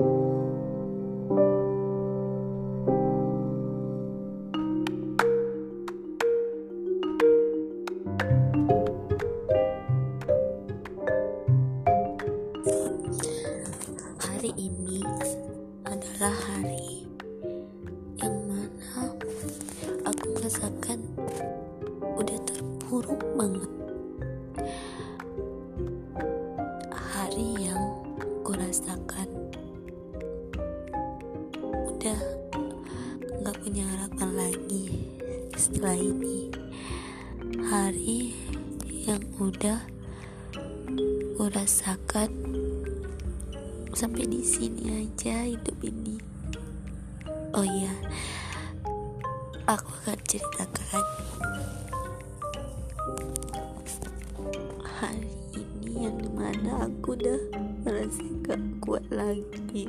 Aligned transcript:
Hari 0.00 0.29
sampai 43.94 44.26
di 44.26 44.40
sini 44.40 45.04
aja 45.04 45.44
hidup 45.44 45.78
ini. 45.82 46.16
Oh 47.50 47.66
iya, 47.66 47.90
aku 49.66 49.90
akan 50.06 50.18
ceritakan 50.26 51.04
hari 54.82 55.34
ini 55.58 56.06
yang 56.06 56.16
di 56.22 56.30
mana 56.30 56.86
aku 56.86 57.18
udah 57.18 57.40
merasa 57.82 58.22
gak 58.46 58.62
kuat 58.78 59.04
lagi. 59.10 59.86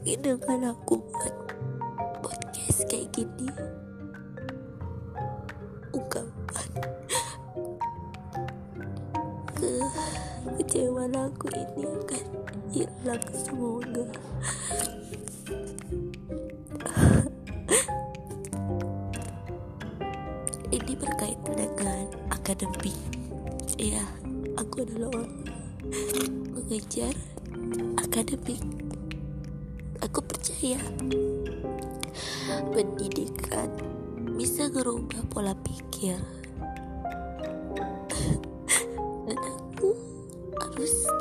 Mungkin 0.00 0.24
dengan 0.24 0.72
aku 0.72 0.96
buat 0.96 1.12
podcast 1.12 1.39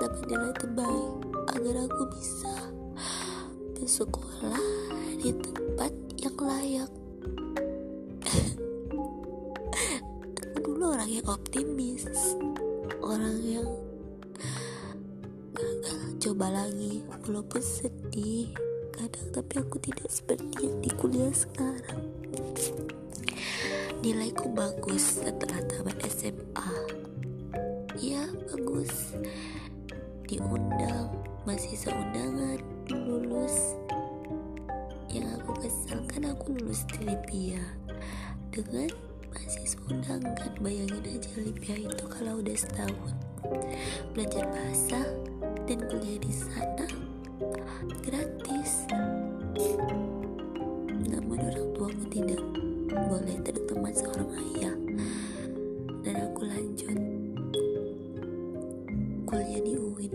harus 0.10 0.26
dapat 0.26 0.34
nilai 0.34 0.54
terbaik 0.58 1.14
agar 1.54 1.76
aku 1.86 2.04
bisa 2.18 2.54
bersekolah 3.78 4.66
di 5.22 5.30
tempat 5.38 5.94
yang 6.18 6.38
layak. 6.42 6.92
Aku 10.58 10.70
dulu 10.76 10.98
orang 10.98 11.14
yang 11.14 11.30
optimis 11.30 12.10
orang 13.06 13.38
yang 13.46 13.70
gagal 15.54 16.02
coba 16.18 16.50
lagi 16.50 17.06
walaupun 17.06 17.62
sedih. 17.62 18.50
Kadang 18.90 19.30
tapi 19.32 19.54
aku 19.62 19.78
tidak 19.80 20.10
seperti 20.12 20.66
yang 20.66 20.82
di 20.82 20.90
kuliah 20.98 21.32
sekarang. 21.32 22.02
Nilaiku 24.02 24.50
bagus 24.52 25.22
setelah 25.22 25.62
tamat 25.70 26.02
SMA 26.10 27.00
ya 28.00 28.24
bagus 28.52 29.16
diundang. 30.30 31.10
Masih 31.50 31.74
seundangan 31.74 32.62
lulus. 32.94 33.74
Yang 35.10 35.42
aku 35.42 35.52
kesalkan 35.66 36.30
aku 36.30 36.54
lulus 36.54 36.86
di 36.94 37.10
Libya 37.10 37.58
dengan 38.54 38.94
masih 39.34 39.66
seundangan 39.66 40.54
bayangin 40.62 41.02
aja 41.02 41.34
Libya 41.42 41.82
itu 41.82 42.06
kalau 42.06 42.42
udah 42.42 42.54
setahun 42.54 43.14
belajar 44.14 44.46
bahasa 44.54 45.02
dan 45.66 45.82
kuliah 45.90 46.22
di 46.22 46.34
sana 46.34 46.86
gratis. 48.06 48.86
Namun 51.10 51.42
orang 51.42 51.68
tuaku 51.74 52.06
tidak 52.14 52.42
boleh 53.10 53.38
tertemat 53.42 53.94
seorang 53.98 54.30
ayah. 54.38 54.78
Dan 56.06 56.16
aku 56.22 56.46
lanjut 56.46 57.19
kuliah 59.30 59.62
di 59.62 59.78
UIN 59.78 60.14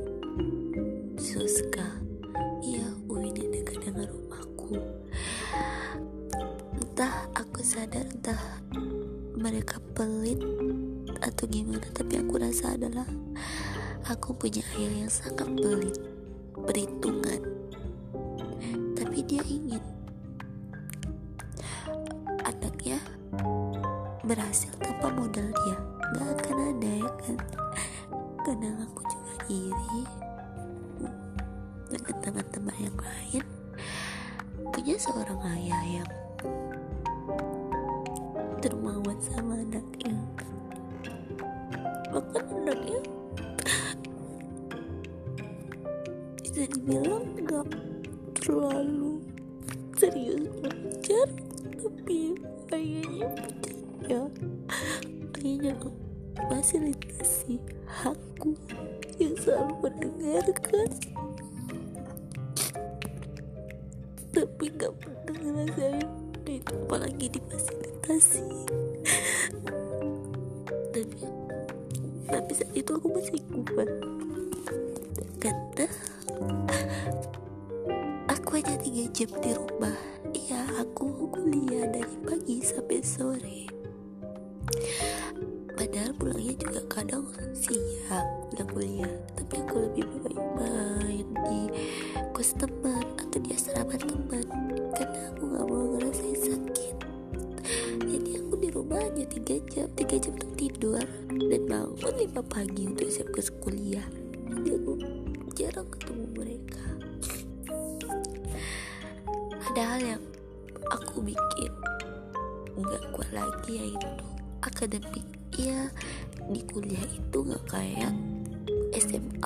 Suska 1.14 2.02
iya 2.66 2.82
UIN 3.06 3.30
yang 3.30 3.62
dekat 3.62 3.78
dengan 3.86 4.10
rumahku 4.10 4.74
entah 6.82 7.30
aku 7.30 7.62
sadar 7.62 8.10
entah 8.10 8.42
mereka 9.38 9.78
pelit 9.94 10.42
atau 11.22 11.46
gimana 11.46 11.86
tapi 11.94 12.18
aku 12.18 12.42
rasa 12.42 12.74
adalah 12.74 13.06
aku 14.10 14.34
punya 14.34 14.66
ayah 14.74 15.06
yang 15.06 15.12
sangat 15.14 15.46
pelit 15.62 15.94
kadang 28.54 28.86
aku 28.86 29.02
juga 29.10 29.34
iri 29.50 30.02
dengan 31.90 32.14
teman-teman 32.22 32.76
yang 32.78 32.98
lain. 33.02 33.44
Punya 34.70 34.94
seorang 34.94 35.42
ayah 35.58 35.82
yang 35.82 36.10
dermawan 38.62 39.18
sama 39.18 39.58
anaknya. 39.58 40.14
Bahkan 42.14 42.44
anaknya 42.62 43.02
bisa 46.46 46.62
dibilang 46.78 47.26
gak 47.50 47.66
terlalu 48.38 49.18
serius 49.98 50.46
belajar 50.62 51.26
tapi 51.82 52.38
kayaknya 52.70 53.26
ya 54.06 54.22
kayaknya 55.34 55.74
fasilitasi 56.46 57.58
aku 58.44 59.16
yang 59.16 59.34
selalu 59.40 59.74
mendengarkan. 59.80 60.88
Tapi 64.36 64.64
gak 64.76 64.92
pernah 65.00 65.64
ngerasain 65.64 66.08
itu 66.44 66.74
apalagi 66.84 67.26
difasilitasi 67.32 68.44
tapi 70.94 71.26
tapi 72.30 72.52
saat 72.54 72.72
itu 72.76 72.90
aku 72.94 73.08
masih 73.10 73.40
kuat. 73.50 73.90
Kata 75.42 75.86
aku 78.30 78.48
hanya 78.60 78.76
tiga 78.78 79.04
jam 79.10 79.30
di 79.42 79.50
rumah. 79.56 79.96
Iya 80.30 80.60
aku 80.78 81.32
kuliah 81.34 81.88
dari 81.90 82.16
pagi 82.22 82.62
sampai 82.62 83.00
sore. 83.02 83.60
Padahal 85.74 86.12
pulangnya 86.14 86.54
juga 86.54 86.80
kadang 86.86 87.26
siang 87.52 87.83
kuliah 88.84 89.16
tapi 89.32 89.64
aku 89.64 89.74
lebih 89.80 90.04
baik 90.20 90.44
main 90.60 91.26
di 91.48 91.60
kos 92.36 92.52
teman 92.52 93.00
atau 93.16 93.38
di 93.40 93.56
asrama 93.56 93.96
teman. 93.96 94.44
Karena 94.92 95.32
aku 95.32 95.42
gak 95.56 95.64
mau 95.64 95.84
ngerasain 95.96 96.36
sakit. 96.36 96.96
Jadi 98.04 98.30
aku 98.44 98.60
di 98.60 98.68
rumah 98.68 99.00
hanya 99.00 99.24
tiga 99.24 99.56
jam. 99.72 99.88
Tiga 99.96 100.20
jam 100.20 100.36
untuk 100.36 100.52
tidur. 100.60 101.00
Dan 101.32 101.64
bangun 101.64 102.12
lima 102.20 102.44
pagi 102.44 102.84
untuk 102.84 103.08
siap 103.08 103.32
ke 103.32 103.40
kuliah 103.40 103.53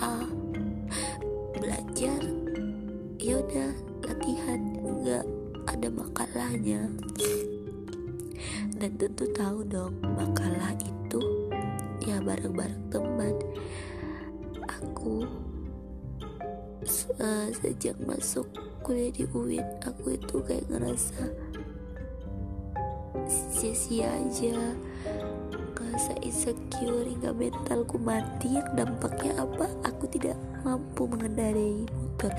SMA 0.09 0.25
belajar 1.59 2.21
ya 3.21 3.35
udah 3.45 3.71
latihan 4.09 4.61
nggak 4.81 5.27
ada 5.69 5.89
makalahnya. 5.93 6.89
Dan 8.79 8.95
tentu 8.97 9.27
tahu 9.37 9.67
dong 9.69 9.93
makalah 10.01 10.73
itu 10.81 11.21
ya 12.09 12.23
bareng-bareng 12.25 12.85
teman. 12.89 13.35
Aku 14.81 15.29
uh, 17.21 17.49
sejak 17.53 17.99
masuk 18.01 18.49
kuliah 18.81 19.13
di 19.13 19.29
UIN 19.29 19.67
aku 19.85 20.17
itu 20.17 20.41
kayak 20.41 20.65
ngerasa 20.73 21.29
sia-sia 23.29 24.09
aja 24.09 24.57
ngerasa 25.99 26.15
insecure 26.23 27.11
hingga 27.11 27.35
mentalku 27.35 27.99
mati 27.99 28.55
yang 28.55 28.71
dampaknya 28.79 29.43
apa? 29.43 29.67
Aku 29.83 30.07
tidak 30.07 30.39
mampu 30.63 31.11
mengendarai 31.11 31.91
motor. 31.91 32.31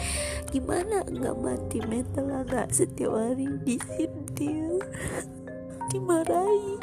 Gimana 0.48 1.04
nggak 1.04 1.36
mati 1.44 1.84
mental 1.84 2.48
anak 2.48 2.72
setiap 2.72 3.20
hari? 3.20 3.52
Disintil 3.68 4.80
dimarahi. 5.92 6.80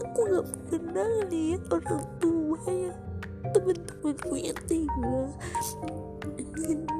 Aku 0.00 0.20
nggak 0.24 1.28
lihat 1.28 1.68
orang 1.68 2.04
tua 2.16 2.64
ya 2.64 2.92
teman-temanku 3.52 4.40
yang 4.40 4.56
tega 4.64 5.20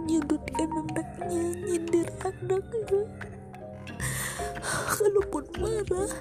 nyudutkan 0.05 0.69
anaknya 0.77 1.45
nyindir 1.65 2.09
anaknya 2.21 3.01
kalaupun 4.63 5.45
marah 5.59 6.13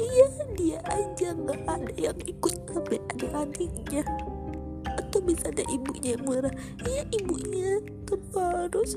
iya 0.00 0.28
dia 0.56 0.78
aja 0.88 1.36
nggak 1.36 1.60
ada 1.68 1.92
yang 1.96 2.18
ikut 2.24 2.54
sampai 2.68 2.98
ada 3.12 3.26
adiknya 3.44 4.02
atau 5.12 5.20
bisa 5.28 5.52
ada 5.52 5.60
ibunya 5.68 6.16
yang 6.16 6.24
marah. 6.24 6.54
Iya 6.88 7.04
ibunya 7.12 7.84
harus 8.32 8.96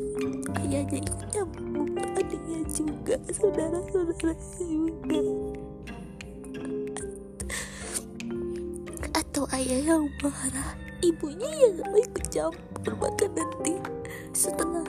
ayahnya 0.64 1.04
ikut 1.04 1.28
nyambung 1.36 1.92
adiknya 2.16 2.60
juga 2.72 3.16
saudara-saudara 3.36 4.32
juga. 4.56 5.22
Atau 9.12 9.44
ayah 9.52 9.80
yang 9.84 10.08
marah. 10.24 10.72
Ibunya 11.04 11.52
yang 11.68 11.84
ikut 12.00 12.26
campur 12.32 12.96
bahkan 12.96 13.36
nanti. 13.36 13.76
Setelah 14.32 14.88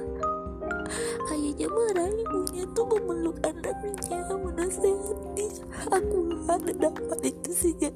ayahnya 1.33 1.69
marah 1.71 2.11
ibunya 2.11 2.65
tuh 2.75 2.87
memeluk 2.91 3.37
anaknya 3.43 4.19
menasehati 4.31 5.47
aku 5.91 6.17
gak 6.47 6.59
ada 6.63 6.73
dapat 6.91 7.19
itu 7.35 7.51
sejak 7.53 7.95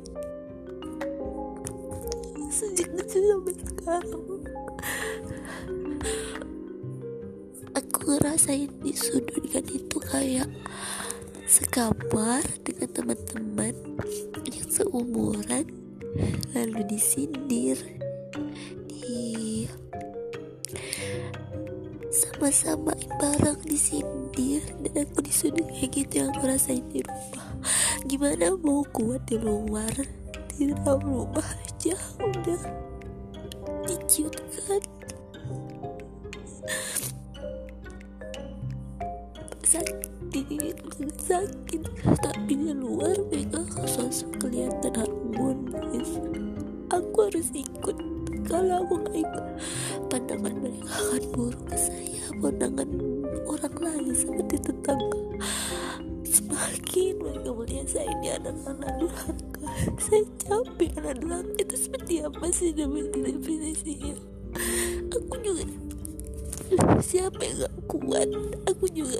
sejak 2.50 2.90
kecil 2.98 3.22
sampai 3.30 3.54
sekarang. 3.56 4.26
Aku 7.78 7.98
ngerasain 8.10 8.70
disudutkan 8.82 9.64
itu 9.70 9.96
kayak 10.02 10.50
sekamar 11.46 12.42
dengan 12.66 12.90
teman-teman 12.90 13.74
yang 14.50 14.68
seumuran 14.68 15.66
lalu 16.52 16.82
disindir 16.90 17.78
sama-sama 22.40 22.96
barang 23.20 23.68
disindir 23.68 24.64
dan 24.80 25.04
aku 25.04 25.20
disuruh 25.28 25.60
kayak 25.76 25.92
gitu 25.92 26.24
yang 26.24 26.32
aku 26.32 26.48
rasain 26.48 26.80
di 26.88 27.04
rumah. 27.04 27.52
Gimana 28.08 28.56
mau 28.64 28.80
kuat 28.96 29.28
di 29.28 29.36
luar? 29.36 29.92
Di 30.56 30.72
dalam 30.72 31.04
rumah 31.04 31.44
aja 31.44 31.92
udah 32.16 32.64
diciutkan 33.84 34.80
sakit 39.60 41.12
sakit. 41.20 41.82
Tapi 42.24 42.52
di 42.56 42.72
luar 42.72 43.20
mereka 43.28 43.68
sosok 43.84 44.48
kelihatan 44.48 44.96
harmonis 44.96 46.16
aku 46.88 47.28
harus 47.28 47.52
ikut. 47.52 48.00
Kalau 48.48 48.88
aku 48.88 48.96
gak 49.04 49.28
ikut 49.28 49.44
pandangan 50.10 50.54
mereka 50.58 50.90
akan 50.90 51.24
buruk 51.30 51.62
ke 51.70 51.76
saya. 51.78 52.26
Pandangan 52.42 52.88
orang 53.46 53.76
lain 53.78 54.10
seperti 54.10 54.56
tetangga. 54.58 55.20
Semakin 56.26 57.12
mereka 57.22 57.50
melihat 57.54 57.86
saya 57.86 58.10
ini 58.18 58.28
anak-anak 58.34 58.92
durhaka. 58.98 59.66
Saya 60.02 60.22
capek 60.42 60.90
anak 60.98 61.14
durhaka. 61.22 61.50
Itu 61.62 61.74
seperti 61.78 62.14
apa 62.26 62.44
sih? 62.50 62.74
Definisinya 62.74 64.14
aku 65.14 65.34
juga 65.46 65.64
siapa 66.98 67.38
yang 67.46 67.66
gak 67.66 67.74
kuat. 67.86 68.28
Aku 68.66 68.84
juga 68.90 69.18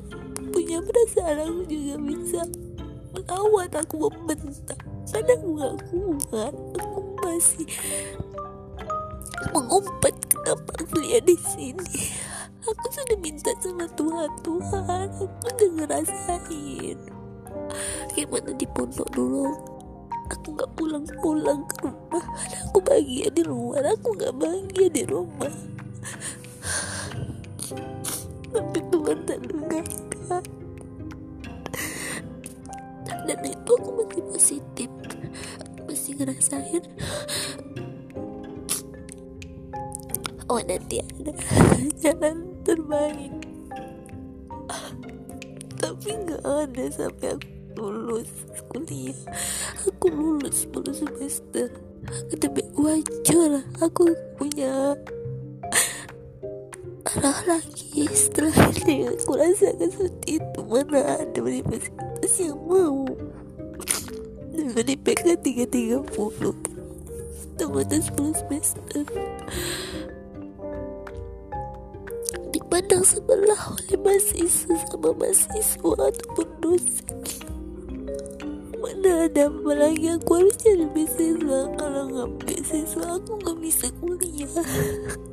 punya 0.50 0.82
perasaan 0.82 1.46
aku 1.46 1.62
juga 1.70 1.94
bisa 2.02 2.40
melawan 3.14 3.70
aku 3.78 3.94
membentak. 4.10 4.80
Aku 5.14 5.54
gak 5.54 5.74
kuat. 5.90 6.54
Aku 6.78 7.00
masih 7.22 7.66
mengumpat 9.54 10.14
kenapa 10.50 10.82
kuliah 10.82 11.22
di 11.22 11.38
sini? 11.38 12.10
Aku 12.66 12.86
sudah 12.90 13.18
minta 13.22 13.54
sama 13.62 13.86
Tuhan 13.94 14.30
Tuhan. 14.42 15.06
Aku 15.14 15.30
udah 15.46 15.70
ngerasain. 15.78 16.98
Gimana 18.18 18.50
di 18.58 18.66
pondok 18.74 19.06
dulu? 19.14 19.46
Aku 20.26 20.58
nggak 20.58 20.74
pulang-pulang 20.74 21.62
ke 21.70 21.86
rumah. 21.86 22.26
Aku 22.66 22.82
bahagia 22.82 23.30
di 23.30 23.46
luar 23.46 23.94
aku 23.94 24.10
nggak 24.18 24.34
bahagia 24.42 24.90
di 24.90 25.02
rumah. 25.06 25.54
Tapi 28.50 28.78
Tuhan 28.90 29.18
tak 29.30 29.38
dengarkan. 29.46 30.42
Dan 33.22 33.38
itu 33.46 33.70
aku 33.70 33.90
masih 34.02 34.22
positif. 34.34 34.90
Masih 35.86 36.18
ngerasain 36.18 36.82
oh 40.70 40.78
nanti 40.78 41.02
ada 41.02 41.32
jalan 42.02 42.36
terbaik. 42.62 43.34
Tapi 45.80 46.08
nggak 46.14 46.44
ada 46.46 46.84
sampai 46.94 47.34
aku 47.34 47.90
lulus 47.90 48.30
kuliah. 48.70 49.18
Aku 49.90 50.06
lulus 50.14 50.70
10 50.70 50.94
semester. 50.94 51.74
Tapi 52.38 52.62
wajar 52.78 53.66
aku 53.82 54.14
punya 54.38 54.94
arah 57.18 57.40
lagi. 57.50 58.06
Setelah 58.14 58.70
ini 58.86 59.10
aku 59.10 59.34
rasakan 59.34 59.90
seperti 59.90 60.38
itu 60.38 60.60
mana 60.62 61.18
ada 61.18 61.38
universitas 61.42 62.32
yang 62.38 62.62
mau. 62.62 63.10
Dengan 64.54 64.86
IPK 64.86 65.34
330 65.34 67.58
tamatnya 67.58 68.00
10 68.00 68.40
semester 68.44 69.04
dipandang 72.70 73.02
sebelah 73.02 73.74
oleh 73.74 73.98
mahasiswa 73.98 74.78
sama 74.86 75.10
mahasiswa 75.18 75.90
ataupun 75.90 76.48
dosen. 76.62 77.18
Mana 78.78 79.26
ada 79.26 79.50
apa 79.50 79.72
lagi? 79.74 80.06
Aku 80.14 80.38
harus 80.38 80.54
cari 80.54 80.86
beasiswa 80.94 81.66
kalau 81.74 82.02
nggak 82.14 82.30
beasiswa 82.46 83.18
aku 83.18 83.42
nggak 83.42 83.58
bisa 83.58 83.90
kuliah 83.98 84.54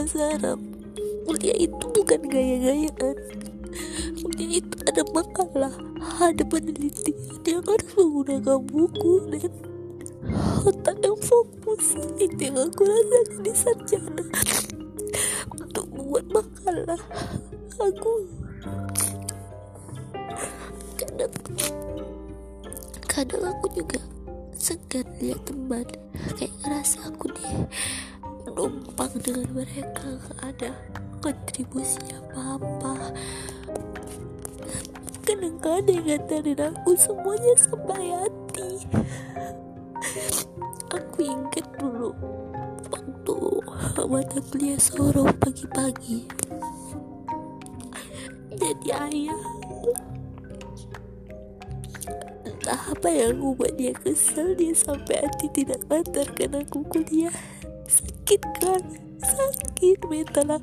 bahasa 0.00 0.32
Arab 0.32 0.56
kuliah 1.28 1.60
itu 1.60 1.84
bukan 1.92 2.20
gaya-gayaan. 2.32 3.16
Kuliah 4.16 4.64
itu 4.64 4.76
ada 4.88 5.04
makalah 5.12 5.76
ada 6.24 6.40
penelitian 6.40 7.20
yang 7.44 7.60
harus 7.68 7.92
menggunakan 8.00 8.64
buku 8.64 9.28
dan 9.28 9.52
otak 10.64 10.96
yang 11.04 11.20
fokus 11.20 12.00
itu 12.16 12.48
yang 12.48 12.64
aku 12.64 12.80
rasakan 12.88 13.38
di 13.44 13.52
sarjana. 13.52 14.24
Untuk 15.52 15.84
membuat 15.92 16.24
makalah 16.32 17.02
aku 17.76 18.12
kadang 20.96 21.34
kadang 23.04 23.42
aku 23.44 23.66
juga 23.76 24.00
segan 24.56 25.04
lihat 25.20 25.44
teman. 25.44 25.84
Kayak 26.40 26.56
ngerasa 26.64 27.12
aku 27.12 27.36
di 27.36 27.44
numpang 28.60 29.08
dengan 29.24 29.48
mereka. 29.56 30.20
Gak 30.20 30.40
ada 30.52 30.70
kontribusi 31.24 31.96
apa-apa. 32.12 33.16
Kadang-kadang 35.24 36.04
nganterin 36.04 36.60
aku 36.60 36.92
semuanya 37.00 37.56
sampai 37.56 38.12
hati. 38.12 38.84
Aku 40.92 41.18
ingat 41.24 41.64
dulu 41.80 42.12
waktu 42.92 43.36
mata 44.04 44.38
kuliah 44.52 44.76
sorong 44.76 45.32
pagi-pagi. 45.40 46.28
Jadi 48.60 48.88
ayah. 48.92 49.44
Entah 52.44 52.92
apa 52.92 53.08
yang 53.08 53.40
membuat 53.40 53.80
dia 53.80 53.96
kesel 53.96 54.52
dia 54.52 54.76
sampai 54.76 55.24
hati 55.24 55.48
tidak 55.48 55.80
karena 56.36 56.60
aku 56.60 56.84
kuliah 56.84 57.32
sakit 58.30 58.46
kan? 58.62 58.82
Sakit 59.26 59.98
mental 60.06 60.62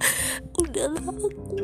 udahlah 0.55 1.03
aku 1.03 1.59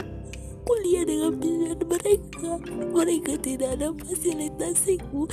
kuliah 0.67 1.07
dengan 1.07 1.31
pilihan 1.39 1.79
mereka. 1.79 2.60
Mereka 2.91 3.39
tidak 3.39 3.79
ada 3.79 3.95
fasilitasiku 3.95 5.31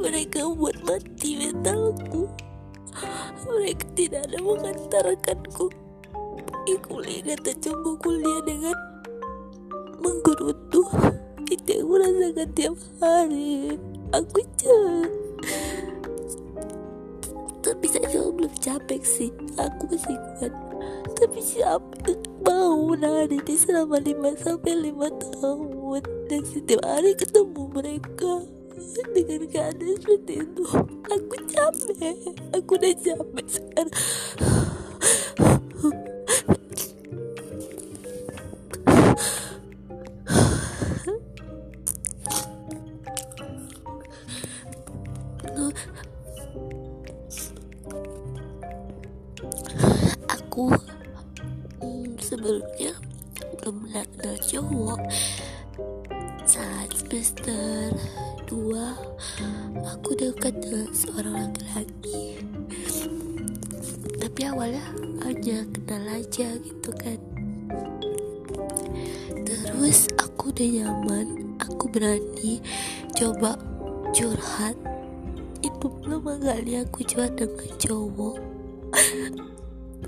mereka 0.00 0.42
buat 0.58 0.74
mati 0.82 1.38
mentalku 1.38 2.26
mereka 3.46 3.86
tidak 3.94 4.26
ada 4.26 4.38
mengantarkanku. 4.42 5.70
Pergi 6.34 6.74
kuliah 6.82 7.22
kata 7.30 7.52
coba 7.62 7.90
kuliah 8.02 8.42
dengan 8.42 8.76
menggerutu. 10.02 10.82
Itu 11.46 11.70
yang 11.70 11.86
merasakan 11.86 12.48
tiap 12.58 12.74
hari. 12.98 13.78
Aku 14.10 14.42
jangan 14.58 15.10
tapi 17.60 17.86
saya 17.88 18.24
belum 18.32 18.52
capek 18.60 19.02
sih. 19.04 19.30
Aku 19.60 19.88
masih 19.88 20.16
kuat. 20.36 20.52
Tapi 21.16 21.40
siapa 21.44 22.12
mau 22.44 22.96
nari 22.96 23.38
di 23.44 23.54
selama 23.56 24.00
5 24.00 24.40
sampai 24.40 24.72
5 24.88 25.40
tahun? 25.40 26.02
Dan 26.32 26.42
setiap 26.46 26.80
hari 26.86 27.12
ketemu 27.12 27.62
mereka 27.68 28.34
dengan 29.12 29.42
keadaan 29.50 29.96
seperti 30.00 30.34
itu 30.40 30.64
aku 31.04 31.36
capek. 31.50 32.16
Aku 32.56 32.70
udah 32.80 32.94
capek 32.96 33.46
sekarang 33.46 33.92
aku 77.00 77.16
curhat 77.16 77.32
dengan 77.32 77.72
cowok. 77.80 78.36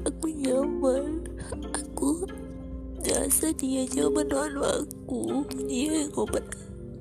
Aku 0.05 0.27
nyaman. 0.29 1.25
Aku 1.73 2.29
rasa 3.01 3.49
dia 3.57 3.89
nyaman 3.97 4.29
dengan 4.29 4.77
aku. 4.77 5.41
Dia 5.73 6.05
yang 6.05 6.13
obat 6.13 6.45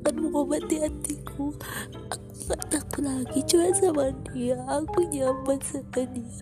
akan 0.07 0.15
mengobati 0.15 0.79
hatiku. 0.79 1.51
Aku 2.07 2.31
gak 2.47 2.63
takut 2.71 3.03
lagi 3.03 3.43
cuma 3.43 3.67
sama 3.75 4.15
dia. 4.31 4.55
Aku 4.71 5.03
nyaman 5.11 5.59
sama 5.59 6.07
dia. 6.07 6.39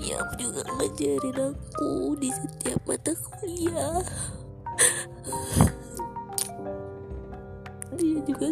Dia 0.00 0.24
juga 0.40 0.64
ngajarin 0.64 1.36
aku 1.52 2.16
di 2.16 2.32
setiap 2.32 2.80
mata 2.88 3.12
kuliah. 3.12 4.00
Dia 7.92 8.18
juga 8.24 8.46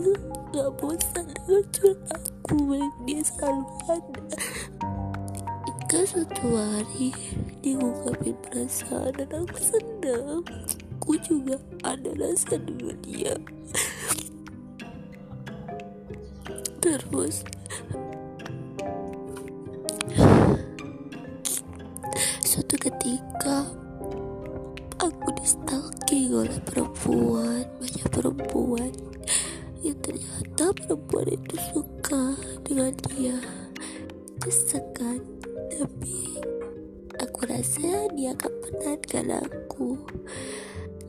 gak 0.52 0.69
bosan 0.76 1.33
dengan 1.33 1.64
curhat 1.73 2.31
aku 2.52 2.76
dia 3.09 3.25
selalu 3.25 3.64
ada. 3.88 4.23
Hingga 5.64 6.00
suatu 6.04 6.47
hari 6.52 7.09
dia 7.64 7.80
ngungkapin 7.80 8.37
perasaan 8.44 9.12
dan 9.16 9.30
aku 9.32 9.56
senang. 9.56 10.44
Aku 11.00 11.16
juga 11.25 11.56
ada 11.80 12.12
rasa 12.21 12.61
dulu 12.61 12.92
dia. 13.00 13.35
Terus 16.82 17.47
Suatu 22.42 22.75
ketika 22.75 23.71
Aku 24.99 25.28
di 25.38 25.47
stalking 25.47 26.35
oleh 26.35 26.59
perempuan 26.66 27.64
Banyak 27.78 28.06
perempuan 28.11 28.90
Yang 29.82 29.98
ternyata 30.06 30.64
perempuan 30.78 31.26
itu 31.26 31.56
suka 31.74 32.38
dengan 32.62 32.94
dia. 33.10 33.34
Kesekan 34.38 35.18
tapi 35.74 36.38
aku 37.18 37.50
rasa 37.50 38.06
dia 38.14 38.30
akan 38.38 38.52
menangkan 38.62 39.42
aku. 39.42 39.98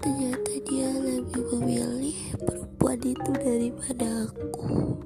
Ternyata 0.02 0.52
dia 0.66 0.90
lebih 0.90 1.44
memilih 1.54 2.18
perempuan 2.42 2.98
itu 3.06 3.32
daripada 3.38 4.26
aku. 4.26 4.98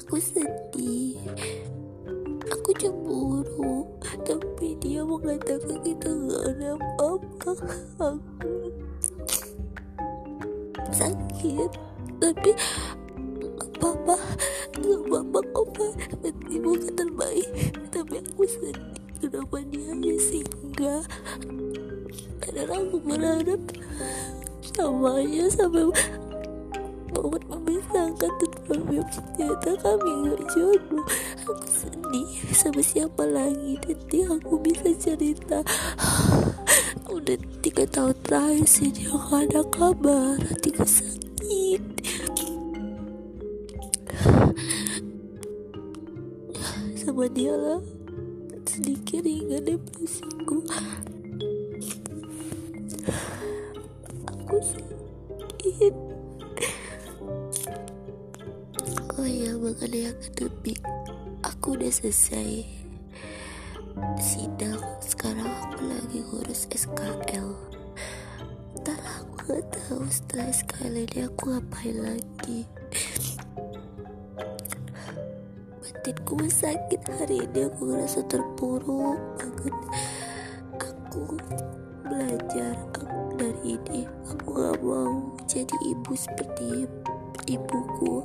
Aku 0.00 0.16
sedih. 0.16 1.20
Aku 2.48 2.70
cemburu. 2.80 3.84
Tapi 4.24 4.80
dia 4.80 5.04
mengatakan 5.04 5.84
kita 5.84 6.08
gak 6.08 6.44
ada 6.56 6.68
apa-apa. 6.80 7.52
Aku 10.80 10.92
sakit 10.96 11.89
tapi 12.20 12.52
apa-apa 13.80 14.16
gak 14.76 15.00
apa-apa 15.08 15.38
kok 15.56 15.66
berarti 15.72 16.54
bukan 16.60 16.92
terbaik. 16.92 17.48
Tapi 17.88 18.14
aku 18.20 18.44
sedih 18.44 19.00
kenapa 19.20 19.56
dia 19.72 20.16
singgah. 20.20 21.02
Padahal 22.40 22.70
aku 22.76 22.96
berharap 23.00 23.62
samanya 24.68 25.44
sampai 25.48 25.88
momen 27.16 27.42
memisahkan 27.48 28.32
tetapi 28.36 28.96
ternyata 29.36 29.70
kami 29.80 30.10
gak 30.28 30.40
jodoh. 30.52 31.04
Aku 31.48 31.66
sedih 31.72 32.28
sama 32.52 32.84
siapa 32.84 33.24
lagi 33.24 33.80
nanti 33.80 34.28
aku 34.28 34.60
bisa 34.60 34.92
cerita. 35.00 35.64
Udah 37.10 37.36
tiga 37.64 37.88
tahun 37.88 38.16
terakhir 38.28 38.66
sih 38.68 38.92
dia 38.92 39.08
gak 39.08 39.50
ada 39.50 39.62
kabar 39.72 40.36
hatiku 40.36 40.84
sakit 40.84 41.99
sama 47.10 47.26
dia 47.26 47.50
lah. 47.50 47.82
Sedikit 48.62 49.26
ringan 49.26 49.66
depresiku 49.66 50.62
aku 54.30 54.56
sakit. 54.62 55.94
Oh 59.18 59.26
ya 59.26 59.58
mengenai 59.58 60.14
akademik 60.14 60.78
aku 61.42 61.74
udah 61.74 61.90
selesai 61.90 62.62
sidang. 64.22 64.78
Sekarang 65.02 65.50
aku 65.50 65.90
lagi 65.90 66.22
ngurus 66.30 66.70
SKL 66.70 67.58
entahlah 68.78 69.26
aku 69.26 69.50
gak 69.50 69.66
tahu 69.74 70.06
setelah 70.06 70.46
SKL 70.54 70.94
ini 70.94 71.26
aku 71.26 71.58
ngapain 71.58 71.96
lagi 72.06 72.70
batinku 76.00 76.40
sakit 76.48 77.04
hari 77.20 77.44
ini 77.44 77.68
aku 77.68 77.92
ngerasa 77.92 78.24
terpuruk 78.24 79.20
banget. 79.36 79.76
Aku 80.80 81.36
belajar 82.08 82.72
aku 82.72 83.04
dari 83.36 83.76
ini. 83.76 84.08
Aku 84.32 84.48
gak 84.56 84.80
mau 84.80 85.36
jadi 85.44 85.76
ibu 85.92 86.12
seperti 86.16 86.88
ibuku. 87.52 88.24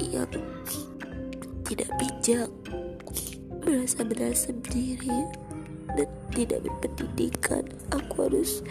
Yang 0.00 0.40
tidak 1.68 1.92
bijak. 2.00 2.48
Merasa 3.68 4.00
benar 4.08 4.32
sendiri 4.32 5.28
dan 5.92 6.08
tidak 6.32 6.64
berpendidikan. 6.64 7.68
Aku 7.92 8.32
harus 8.32 8.64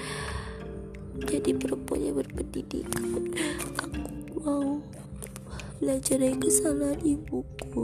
jadi 1.22 1.54
perempuan 1.54 2.02
yang 2.02 2.18
berpendidikan. 2.18 3.30
Aku 3.78 4.02
mau 4.42 4.82
belajar 5.77 6.17
dari 6.17 6.38
kesalahan 6.41 6.98
ibuku. 7.05 7.84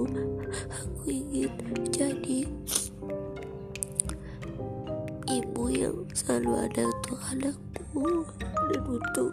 Aku 0.73 1.01
ingin 1.05 1.53
jadi 1.93 2.49
ibu 5.29 5.63
yang 5.69 5.97
selalu 6.17 6.51
ada 6.69 6.89
untuk 6.89 7.19
anakku. 7.29 8.25
Dan 8.73 8.81
untuk 8.89 9.31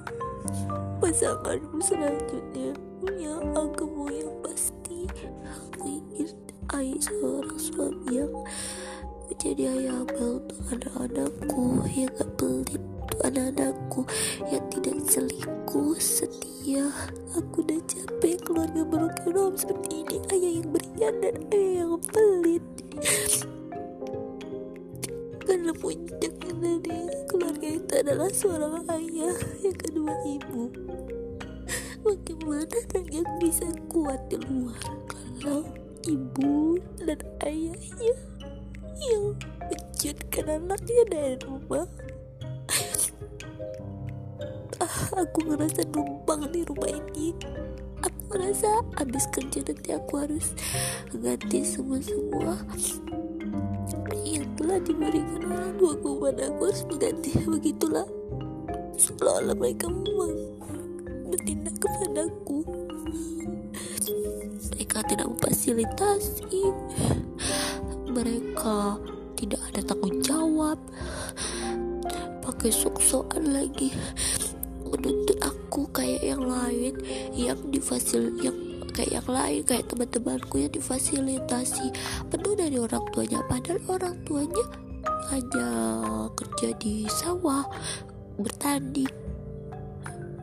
pasanganmu 1.01 1.81
selanjutnya 1.81 2.77
ya 3.17 3.35
agama 3.57 4.13
yang 4.13 4.33
pasti. 4.45 5.09
Aku 5.49 5.81
ingin 5.89 6.29
ayah 6.77 7.01
seorang 7.01 7.57
suami 7.57 8.21
yang 8.21 8.33
menjadi 9.33 9.63
ayah 9.73 10.05
abang 10.05 10.45
untuk 10.45 10.61
anak-anakku. 10.69 11.65
Yang 11.97 12.13
gak 12.21 12.31
pelit 12.37 12.85
anak-anakku 13.25 14.07
yang 14.49 14.65
tidak 14.73 14.97
selingkuh 15.09 15.97
setia. 16.01 16.89
Aku 17.37 17.63
udah 17.63 17.81
capek 17.87 18.37
keluarga 18.43 18.83
broken 18.85 19.55
seperti 19.57 20.05
ini. 20.05 20.17
Ayah 20.33 20.53
yang 20.61 20.69
berian 20.73 21.15
dan 21.21 21.37
ayah 21.53 21.73
yang 21.85 21.95
pelit. 22.11 22.65
Karena 25.45 25.73
puncak 25.75 26.35
dari 26.41 27.01
keluarga 27.27 27.69
itu 27.69 27.93
adalah 27.99 28.31
seorang 28.31 28.87
ayah 28.95 29.35
yang 29.65 29.77
kedua 29.77 30.15
ibu. 30.27 30.71
Bagaimana 32.01 32.77
anak 32.97 33.07
yang 33.13 33.29
bisa 33.43 33.69
kuat 33.93 34.19
di 34.33 34.41
luar 34.49 34.81
kalau 35.13 35.69
ibu 36.09 36.81
dan 37.05 37.21
ayahnya 37.45 38.15
yang 39.01 39.37
menjadikan 39.69 40.47
anaknya 40.49 41.03
dari 41.13 41.37
rumah 41.45 41.85
ah, 44.81 44.97
aku 45.21 45.39
ngerasa 45.45 45.85
numpang 45.93 46.49
di 46.49 46.65
rumah 46.65 46.91
ini. 46.91 47.37
Aku 48.01 48.21
ngerasa 48.33 48.81
habis 48.97 49.29
kerja 49.29 49.61
nanti 49.61 49.91
aku 49.93 50.13
harus 50.17 50.57
ganti 51.13 51.61
semua-semua. 51.63 52.57
Telah 54.61 54.77
diberikan 54.85 55.41
orang 55.49 55.73
tua 55.81 55.93
kepada 55.97 56.53
aku 56.53 56.61
harus 56.69 56.83
mengganti. 56.89 57.33
Begitulah. 57.57 58.07
Seolah-olah 59.01 59.57
mereka 59.57 59.89
memang 59.89 60.37
bertindak 61.33 61.77
kepadaku. 61.81 62.61
Mereka 64.77 64.99
tidak 65.09 65.27
memfasilitasi. 65.33 66.61
Mereka 68.13 69.01
tidak 69.41 69.61
ada 69.73 69.81
tanggung 69.81 70.21
jawab 70.21 70.77
pakai 72.61 72.77
sok-sokan 72.77 73.57
lagi. 73.57 73.89
Menuntut 74.85 75.41
aku 75.41 75.89
kayak 75.97 76.21
yang 76.21 76.45
lain 76.45 76.93
yang 77.33 77.57
difasil 77.73 78.37
yang 78.45 78.53
kayak 78.93 79.17
yang 79.17 79.29
lain 79.33 79.65
kayak 79.65 79.89
teman-temanku 79.89 80.61
yang 80.61 80.69
difasilitasi. 80.69 81.89
Penuh 82.29 82.53
dari 82.53 82.77
orang 82.77 83.01
tuanya 83.17 83.41
padahal 83.49 83.81
orang 83.89 84.13
tuanya 84.29 84.61
hanya 85.33 85.69
kerja 86.37 86.77
di 86.77 87.09
sawah 87.09 87.65
bertani. 88.37 89.09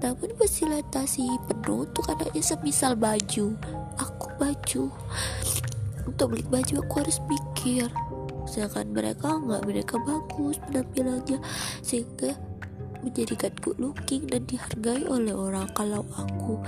Namun 0.01 0.33
fasilitasi 0.41 1.29
penuh 1.45 1.85
untuk 1.85 2.09
anaknya 2.09 2.41
semisal 2.41 2.97
baju. 2.97 3.53
Aku 4.01 4.25
baju. 4.41 4.89
Untuk 6.09 6.33
beli 6.33 6.41
baju 6.49 6.81
aku 6.81 6.93
harus 6.97 7.21
mikir 7.29 7.85
sedangkan 8.47 8.87
mereka 8.95 9.35
nggak 9.37 9.61
mereka 9.67 9.95
bagus 10.01 10.57
penampilannya 10.65 11.37
sehingga 11.83 12.33
menjadikan 13.03 13.53
good 13.61 13.77
looking 13.77 14.25
dan 14.25 14.43
dihargai 14.49 15.05
oleh 15.05 15.35
orang. 15.35 15.69
Kalau 15.77 16.03
aku 16.17 16.59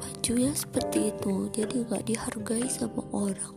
bajunya 0.00 0.56
seperti 0.56 1.12
itu 1.12 1.52
jadi 1.52 1.84
nggak 1.84 2.04
dihargai 2.08 2.66
sama 2.70 3.04
orang. 3.12 3.54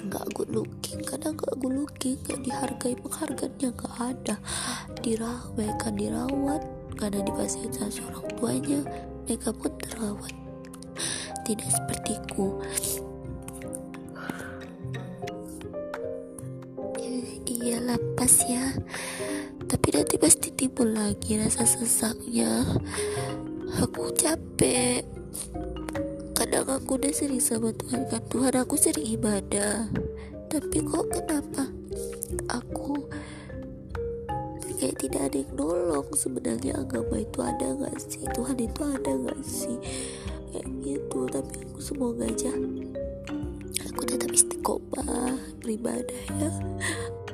Nggak 0.00 0.26
good 0.32 0.50
looking 0.50 1.04
kadang 1.04 1.36
nggak 1.36 1.54
good 1.60 1.74
looking 1.76 2.16
nggak 2.24 2.40
dihargai 2.42 2.94
penghargaannya 2.96 3.68
nggak 3.76 3.94
ada. 4.00 4.36
Dirawat 5.04 5.52
mereka 5.54 5.88
dirawat 5.92 6.62
karena 6.96 7.20
difasilitasi 7.24 8.00
orang 8.08 8.26
tuanya 8.40 8.80
mereka 9.28 9.52
pun 9.52 9.72
terawat. 9.78 10.34
Tidak 11.44 11.70
sepertiku 11.70 12.56
lapas 17.90 18.46
ya. 18.46 18.70
Tapi 19.66 19.88
nanti 19.94 20.14
pasti 20.14 20.54
timbul 20.54 20.94
lagi 20.94 21.34
rasa 21.34 21.66
sesaknya 21.66 22.62
aku 23.82 24.14
capek. 24.14 25.02
Kadang 26.38 26.70
aku 26.70 27.02
udah 27.02 27.10
sering 27.10 27.42
sama 27.42 27.74
Tuhan 27.74 28.06
kan? 28.06 28.22
Tuhan 28.30 28.54
aku 28.62 28.78
sering 28.78 29.18
ibadah. 29.18 29.90
Tapi 30.50 30.78
kok 30.86 31.06
kenapa 31.10 31.66
aku 32.50 33.10
kayak 34.78 34.96
tidak 35.02 35.22
ada 35.30 35.36
yang 35.42 35.52
nolong? 35.58 36.08
Sebenarnya 36.14 36.78
agama 36.78 37.18
itu 37.18 37.38
ada 37.42 37.74
nggak 37.74 37.98
sih? 37.98 38.22
Tuhan 38.30 38.58
itu 38.58 38.80
ada 38.86 39.12
nggak 39.18 39.42
sih? 39.42 39.78
Kayak 40.54 40.66
gitu. 40.86 41.18
Tapi 41.26 41.54
aku 41.66 41.78
semoga 41.82 42.26
aja 42.26 42.54
aku 43.90 44.02
tetap 44.06 44.30
istiqomah 44.32 45.36
beribadah 45.60 46.24
ya 46.40 46.50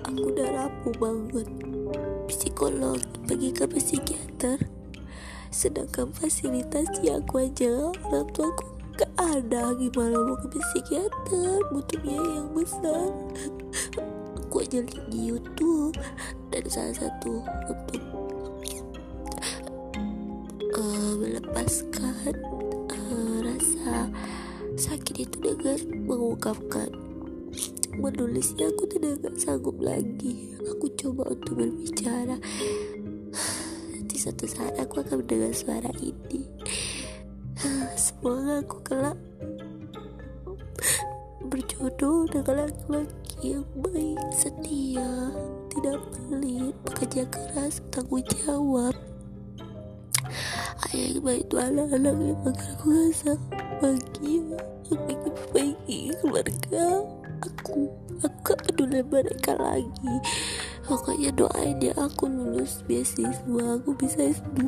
aku 0.06 0.30
udah 0.30 0.48
rapuh 0.54 0.94
banget. 1.02 1.48
Psikolog 2.30 3.02
pergi 3.26 3.50
ke 3.50 3.66
psikiater. 3.66 4.58
Sedangkan 5.50 6.14
fasilitas 6.14 6.86
yang 7.02 7.22
aku 7.26 7.46
aja 7.50 7.90
orang 8.06 8.26
tua 8.30 8.50
aku 8.54 8.64
gak 8.98 9.12
ada. 9.18 9.74
Gimana 9.74 10.16
mau 10.22 10.38
ke 10.38 10.58
psikiater? 10.58 11.58
Butuh 11.74 11.98
biaya 12.02 12.30
yang 12.38 12.50
besar. 12.54 13.10
Aku 14.46 14.62
aja 14.62 14.78
di 14.86 15.18
YouTube 15.18 15.98
dan 16.54 16.62
salah 16.70 16.94
satu 16.94 17.42
untuk 17.66 18.02
uh, 20.78 21.12
melepaskan 21.18 22.34
uh, 22.94 23.36
rasa 23.42 24.06
sakit 24.76 25.26
itu 25.26 25.36
dengan 25.42 25.78
mengungkapkan 26.06 27.05
menulisnya 27.96 28.68
aku 28.70 28.84
tidak 28.88 29.34
sanggup 29.40 29.76
lagi. 29.80 30.54
Aku 30.68 30.92
coba 30.96 31.32
untuk 31.32 31.56
berbicara. 31.56 32.36
Suatu 34.26 34.42
saat 34.50 34.74
aku 34.82 35.06
akan 35.06 35.22
mendengar 35.22 35.54
suara 35.54 35.86
ini. 36.02 36.50
Semoga 37.94 38.58
aku 38.58 38.82
kelak 38.82 39.14
berjodoh 41.46 42.26
dengan 42.26 42.66
laki-laki 42.66 43.54
yang 43.54 43.62
baik 43.78 44.18
setia 44.34 45.30
tidak 45.70 46.02
pelit 46.10 46.74
bekerja 46.82 47.22
keras 47.30 47.78
tanggung 47.94 48.26
jawab 48.42 48.98
ayah 50.96 51.12
yang 51.12 51.24
baik 51.28 51.42
itu 51.44 51.56
anak-anak 51.60 52.14
yang 52.16 52.40
agar 52.48 52.68
aku 52.72 52.86
rasa 52.88 53.32
bahagia 53.84 54.56
aku 54.88 54.94
ingin 54.96 55.32
perbaiki 55.36 55.98
keluarga 56.24 56.86
aku 57.44 57.80
aku 58.24 58.38
gak 58.40 58.58
peduli 58.64 59.00
mereka 59.04 59.52
lagi 59.60 60.14
pokoknya 60.88 61.30
doain 61.36 61.76
ya 61.84 61.92
aku 62.00 62.24
lulus 62.32 62.80
beasiswa 62.88 63.64
aku 63.76 63.90
bisa 64.00 64.32
S2 64.32 64.60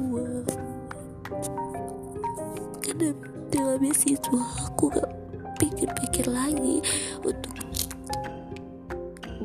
karena 2.85 3.09
dengan 3.49 3.77
beasiswa 3.81 4.43
aku 4.69 4.93
gak 4.93 5.09
pikir-pikir 5.57 6.29
lagi 6.29 6.85
untuk 7.25 7.57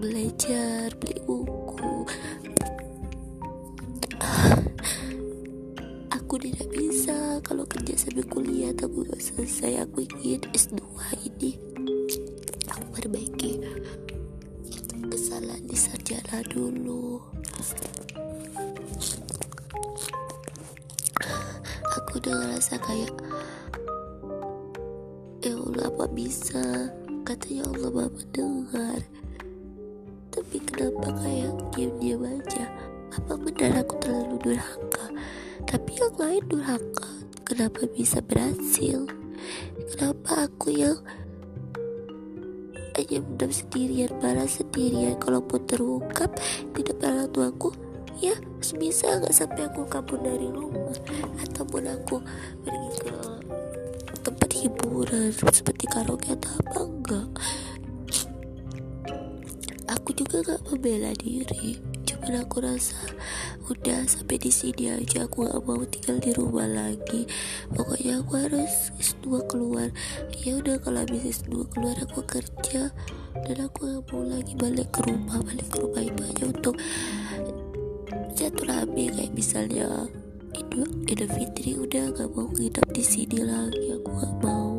belajar 0.04 0.92
beli 1.00 1.16
buku 1.24 2.04
tidak 6.44 6.68
bisa. 6.76 7.40
Kalau 7.40 7.64
kerja 7.64 7.96
sambil 7.96 8.28
kuliah 8.28 8.76
tapi 8.76 9.08
gak 9.08 9.24
selesai. 9.24 9.88
Aku 9.88 10.04
ingin 10.04 10.44
S2 10.52 10.84
ini 11.24 11.56
aku 12.68 12.86
perbaiki. 13.00 13.64
Kesalahan 15.08 15.64
di 15.64 15.78
sarjana 15.80 16.44
dulu. 16.52 17.24
Aku 21.96 22.12
udah 22.20 22.34
ngerasa 22.36 22.76
kayak 22.84 23.14
ya 25.48 25.56
Allah 25.56 25.88
apa 25.88 26.06
bisa? 26.12 26.92
Katanya 27.24 27.72
Allah 27.72 27.88
maha 27.88 28.12
mendengar 28.12 29.00
tapi 30.34 30.58
kenapa 30.66 31.08
kayak 31.24 31.56
diam-diam 31.72 32.26
aja? 32.26 32.68
Apa 33.16 33.38
benar 33.38 33.86
aku 33.86 33.96
terlalu 34.02 34.36
durhaka 34.44 35.06
yang 36.04 36.20
lain 36.20 36.44
durhaka? 36.52 37.08
Kenapa 37.48 37.88
bisa 37.96 38.20
berhasil? 38.20 39.08
Kenapa 39.96 40.52
aku 40.52 40.76
yang 40.76 41.00
hanya 43.00 43.24
mendam 43.24 43.52
sendirian 43.56 44.12
marah 44.20 44.44
sendirian? 44.44 45.16
Kalaupun 45.16 45.64
terungkap 45.64 46.28
di 46.76 46.84
depan 46.84 47.24
orang 47.24 47.32
tuaku 47.32 47.72
ya 48.20 48.36
bisa 48.76 49.16
nggak 49.16 49.32
sampai 49.32 49.64
aku 49.64 49.88
kabur 49.88 50.20
dari 50.20 50.52
rumah. 50.52 50.92
Ataupun 51.40 51.88
aku 51.88 52.20
pergi 52.68 52.92
ke 53.00 53.16
tempat 54.28 54.50
hiburan 54.60 55.32
seperti 55.32 55.88
karaoke 55.88 56.36
atau 56.36 56.52
apa 56.60 56.80
enggak. 56.84 57.28
Aku 59.88 60.12
juga 60.12 60.44
nggak 60.44 60.62
membela 60.68 61.16
diri. 61.16 61.80
Cuman 62.04 62.44
aku 62.44 62.60
rasa 62.60 63.00
udah 63.72 64.04
sampai 64.04 64.36
di 64.36 64.52
sini 64.52 64.92
aja. 64.92 65.24
Aku 65.24 65.48
gak 65.48 65.64
mau 65.64 65.80
tinggal 65.88 66.20
di 66.20 66.32
rumah 66.36 66.68
lagi. 66.68 67.24
Pokoknya 67.72 68.20
aku 68.20 68.32
harus 68.36 68.92
S2 69.00 69.48
keluar. 69.48 69.88
Ya 70.44 70.60
udah 70.60 70.82
kalau 70.84 71.04
habis 71.04 71.44
S2 71.44 71.72
keluar 71.72 71.96
aku 72.04 72.20
kerja. 72.28 72.92
Dan 73.48 73.58
aku 73.64 73.88
gak 73.88 74.04
mau 74.12 74.24
lagi 74.28 74.54
balik 74.60 74.92
ke 74.92 75.00
rumah. 75.08 75.40
Balik 75.40 75.68
ke 75.72 75.78
rumah 75.80 76.04
itu 76.04 76.22
aja 76.28 76.44
untuk 76.50 76.76
jatuh 78.34 78.66
rame 78.66 79.14
kayak 79.14 79.32
misalnya 79.32 80.10
Idul, 80.54 80.86
Idul 81.08 81.30
Fitri 81.32 81.78
udah 81.80 82.12
gak 82.12 82.30
mau 82.36 82.50
nginap 82.52 82.88
di 82.92 83.04
sini 83.06 83.40
lagi. 83.42 83.96
Aku 83.96 84.10
gak 84.20 84.36
mau. 84.44 84.72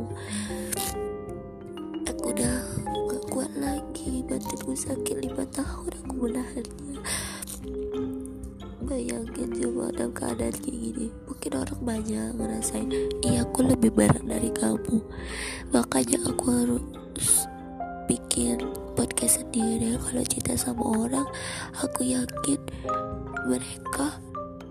Aku 2.05 2.25
udah 2.37 2.57
gak 3.09 3.25
kuat 3.33 3.53
lagi. 3.57 4.21
Batinku 4.29 4.77
sakit 4.77 5.25
lima 5.25 5.49
tahun 5.49 5.91
aku 6.05 6.13
menahannya 6.29 7.01
bayangin 8.95 9.51
coba 9.59 9.91
dalam 9.91 10.15
keadaan 10.15 10.55
kayak 10.55 10.79
gini. 10.79 11.07
Mungkin 11.27 11.53
orang 11.59 11.81
banyak 11.83 12.29
ngerasain 12.39 12.91
iya 13.27 13.43
aku 13.43 13.67
lebih 13.67 13.91
berat 13.91 14.23
dari 14.23 14.55
kamu. 14.55 15.03
Makanya 15.75 16.19
aku 16.31 16.45
harus 16.55 16.85
bikin 18.07 18.63
podcast 18.95 19.43
sendiri. 19.43 19.99
Kalau 19.99 20.23
cinta 20.23 20.55
sama 20.55 20.85
orang 20.95 21.27
aku 21.83 22.07
yakin 22.07 22.63
mereka 23.51 24.23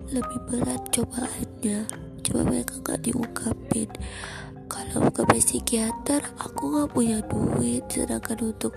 lebih 0.08 0.40
berat 0.48 0.80
cobaannya. 0.88 1.84
Coba 2.24 2.40
mereka 2.48 2.80
gak 2.80 3.04
diungkapin. 3.04 3.92
Kalau 4.72 5.04
ke 5.12 5.20
psikiater 5.36 6.24
aku 6.40 6.80
gak 6.80 6.96
punya 6.96 7.20
duit. 7.28 7.84
Sedangkan 7.92 8.40
untuk 8.40 8.72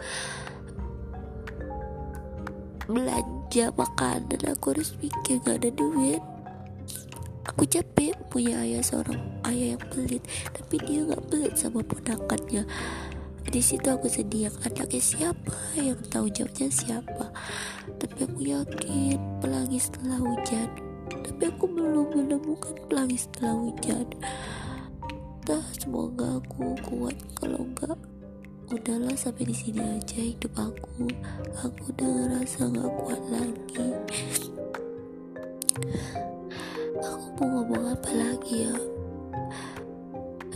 belanja 2.91 3.36
makanan 3.55 4.43
aku 4.53 4.75
harus 4.75 4.91
pikir 4.99 5.39
gak 5.41 5.63
ada 5.63 5.71
duit. 5.71 6.21
Aku 7.47 7.63
capek 7.63 8.11
punya 8.27 8.59
ayah 8.59 8.83
seorang 8.83 9.17
ayah 9.47 9.79
yang 9.79 9.83
pelit 9.87 10.19
tapi 10.51 10.75
dia 10.83 11.07
gak 11.07 11.23
pelit 11.31 11.55
sama 11.55 11.79
ponakannya. 11.81 12.67
Di 13.47 13.61
situ 13.63 13.87
aku 13.87 14.11
sedih 14.11 14.51
anaknya 14.67 14.99
siapa? 14.99 15.55
Yang 15.79 15.99
tahu 16.11 16.27
jawabnya 16.27 16.67
siapa? 16.67 17.25
Tapi 17.95 18.19
aku 18.27 18.39
yakin 18.43 19.17
pelangi 19.39 19.79
setelah 19.79 20.19
hujan. 20.19 20.67
Tapi 21.07 21.43
aku 21.47 21.65
belum 21.71 22.07
menemukan 22.11 22.75
pelangi 22.91 23.15
setelah 23.15 23.55
hujan. 23.55 24.05
Entah, 25.07 25.63
semoga 25.79 26.43
aku 26.43 26.75
kuat. 26.83 27.15
Kalau 27.39 27.63
enggak 27.63 27.95
udahlah 28.67 29.15
sampai 29.15 29.47
di 29.47 29.55
sini 29.55 29.79
aja 29.79 30.19
hidup 30.19 30.51
aku. 30.59 31.07
Aku 31.63 31.81
udah 31.95 32.03
ngerasa 32.03 32.67
nggak 32.67 32.91
kuat 32.99 33.21
lagi. 33.31 33.87
Aku 36.99 37.27
mau 37.39 37.63
ngomong 37.63 37.95
apa 37.95 38.11
lagi 38.11 38.67
ya? 38.67 38.75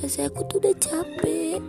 Rasanya 0.03 0.27
aku 0.27 0.41
tuh 0.51 0.57
udah 0.59 0.75
capek. 0.75 1.61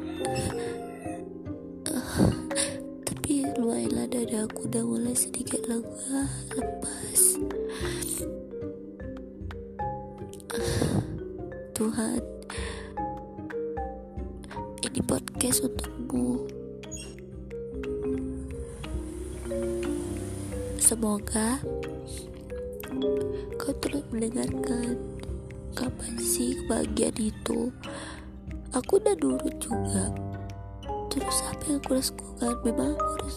Tapi 3.07 3.47
lumayan 3.55 3.93
lah 3.95 4.07
dada 4.11 4.43
aku 4.51 4.67
udah 4.67 4.83
mulai 4.83 5.15
sedikit 5.15 5.63
lega 5.71 6.27
lepas. 6.59 7.39
Tuhan 11.71 12.42
ini 14.93 15.01
podcast 15.01 15.65
untukmu 15.65 16.45
semoga 20.77 21.57
kau 23.57 23.73
terus 23.81 24.05
mendengarkan 24.13 25.01
kapan 25.73 26.13
sih 26.21 26.53
kebahagiaan 26.61 27.17
itu. 27.17 27.73
Aku 28.77 29.01
udah 29.01 29.17
nurut 29.17 29.57
juga. 29.57 30.13
Terus 31.09 31.37
apa 31.49 31.63
yang 31.73 31.81
aku 31.81 31.97
lakukan? 31.97 32.55
Memang 32.65 32.93
aku 32.93 33.07
harus 33.17 33.37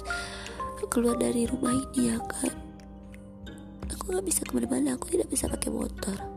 keluar 0.91 1.15
dari 1.15 1.47
rumah 1.47 1.71
ini 1.71 2.11
ya 2.11 2.19
kan? 2.27 2.51
Aku 3.95 4.11
gak 4.11 4.27
bisa 4.27 4.43
ke 4.43 4.51
mana-mana. 4.51 4.99
Aku 4.99 5.07
tidak 5.07 5.31
bisa 5.31 5.47
pakai 5.47 5.71
motor 5.71 6.34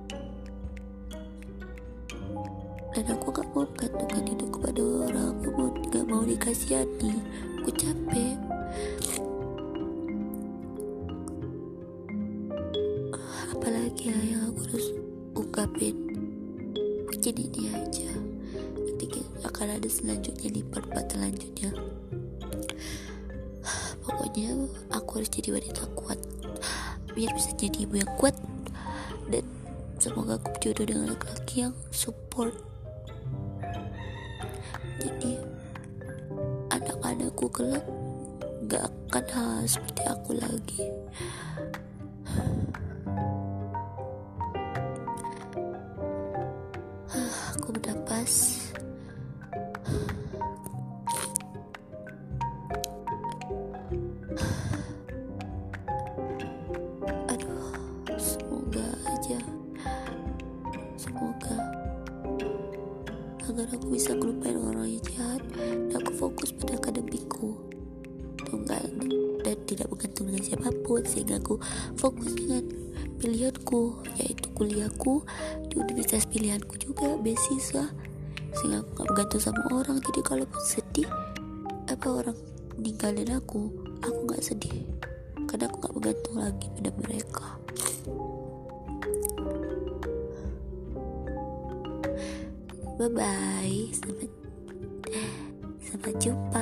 dan 2.99 3.15
aku 3.15 3.31
gak 3.31 3.47
mau 3.55 3.63
menggantungkan 3.63 4.27
hidup 4.27 4.59
kepada 4.59 4.83
orang. 4.83 5.31
Aku 5.39 5.49
mau, 5.55 5.71
gak 5.87 6.05
mau 6.11 6.23
dikasihani. 6.27 7.15
Aku 7.63 7.71
capek. 7.71 8.35
Apalagi 13.55 14.03
ya 14.11 14.19
yang 14.19 14.51
aku 14.51 14.61
harus 14.67 14.89
ungkapin? 15.39 15.95
Mungkin 17.07 17.35
ini 17.39 17.71
aja. 17.71 18.11
Nanti 18.75 19.23
akan 19.47 19.79
ada 19.79 19.87
selanjutnya 19.87 20.51
di 20.51 20.67
part-part 20.67 21.07
selanjutnya. 21.07 21.71
Pokoknya 24.03 24.59
aku 24.91 25.23
harus 25.23 25.31
jadi 25.31 25.55
wanita 25.55 25.87
kuat. 25.95 26.19
Biar 27.15 27.31
bisa 27.31 27.55
jadi 27.55 27.87
ibu 27.87 28.03
yang 28.03 28.11
kuat. 28.19 28.35
Dan 29.31 29.47
semoga 30.03 30.43
aku 30.43 30.51
berjodoh 30.59 30.83
dengan 30.83 31.15
laki-laki 31.15 31.63
yang 31.63 31.79
support 31.95 32.68
jadi 35.09 35.41
anak-anakku 36.69 37.49
kelak 37.49 37.87
gak 38.69 38.93
akan 39.09 39.25
hal 39.33 39.65
seperti 39.65 40.05
aku 40.05 40.37
lagi 40.37 40.85
agar 63.49 63.69
aku 63.73 63.97
bisa 63.97 64.13
ngelupain 64.13 64.57
orang 64.57 64.89
yang 64.93 65.05
jahat. 65.09 65.43
Dan 65.89 65.97
aku 66.05 66.13
fokus 66.17 66.53
pada 66.53 66.77
akademiku. 66.77 67.57
Tunggal 68.45 68.85
dan 69.45 69.57
tidak 69.65 69.89
bergantung 69.93 70.29
dengan 70.33 70.45
siapa 70.45 70.69
pun 70.85 71.01
sehingga 71.05 71.41
aku 71.41 71.61
fokus 71.97 72.33
dengan 72.37 72.65
pilihanku 73.21 74.01
yaitu 74.21 74.47
kuliahku 74.57 75.25
di 75.69 75.75
universitas 75.81 76.25
pilihanku 76.29 76.77
juga 76.81 77.17
beasiswa. 77.21 77.89
Sehingga 78.57 78.85
aku 78.85 78.89
gak 78.97 79.09
bergantung 79.13 79.43
sama 79.43 79.63
orang. 79.73 79.99
Jadi 80.01 80.21
kalau 80.25 80.47
sedih 80.65 81.09
apa 81.89 82.09
orang 82.09 82.39
ninggalin 82.77 83.33
aku 83.37 83.73
aku 84.05 84.19
gak 84.33 84.43
sedih. 84.45 84.85
Karena 85.49 85.69
aku 85.69 85.77
gak 85.81 85.95
bergantung 85.97 86.37
lagi 86.41 86.67
pada 86.77 86.91
mereka 87.01 87.68
bye 92.99 93.07
bye 93.15 93.79
sampai 93.95 94.27
sampai 95.87 96.13
jumpa 96.19 96.58